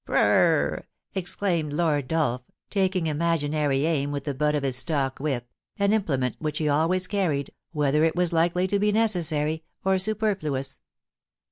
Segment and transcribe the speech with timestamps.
[0.01, 5.19] * Pr'r r exclaimed Lord Dolph, taking imaginary aim with the butt of his stock
[5.19, 9.99] whip, an implement which he always carried, whether it was likely to be necessary or
[9.99, 10.79] superfluous.